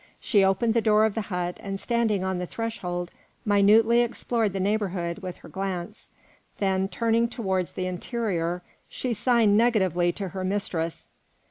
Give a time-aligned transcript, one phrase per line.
[0.19, 3.11] She opened the door of the hut and standing on the threshold
[3.45, 6.09] minutely explored the neighbourhood with her glance;
[6.57, 11.05] then turning towards the interior, she signed negatively to her mistress.